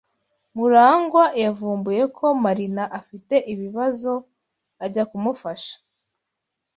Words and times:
MuragwA 0.55 1.25
yavumbuye 1.43 2.03
ko 2.17 2.25
Marina 2.43 2.83
afite 2.99 3.35
ibibazo 3.53 4.13
ajya 4.85 5.03
kumufasha. 5.09 5.73